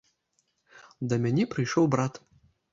[1.13, 2.13] Да мяне прыйшоў брат.